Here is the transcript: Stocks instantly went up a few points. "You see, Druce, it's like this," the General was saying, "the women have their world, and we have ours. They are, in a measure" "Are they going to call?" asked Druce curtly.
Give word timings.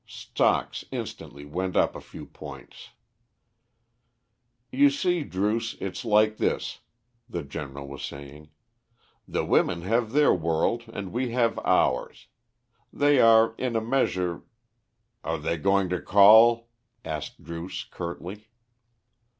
Stocks 0.07 0.83
instantly 0.91 1.45
went 1.45 1.75
up 1.77 1.95
a 1.95 2.01
few 2.01 2.25
points. 2.25 2.89
"You 4.71 4.89
see, 4.89 5.23
Druce, 5.23 5.75
it's 5.75 6.03
like 6.03 6.37
this," 6.37 6.79
the 7.29 7.43
General 7.43 7.87
was 7.87 8.01
saying, 8.03 8.49
"the 9.27 9.45
women 9.45 9.83
have 9.83 10.11
their 10.11 10.33
world, 10.33 10.85
and 10.91 11.11
we 11.11 11.29
have 11.33 11.59
ours. 11.59 12.25
They 12.91 13.19
are, 13.19 13.53
in 13.59 13.75
a 13.75 13.79
measure" 13.79 14.41
"Are 15.23 15.37
they 15.37 15.57
going 15.57 15.87
to 15.89 16.01
call?" 16.01 16.69
asked 17.05 17.43
Druce 17.43 17.83
curtly. 17.83 18.49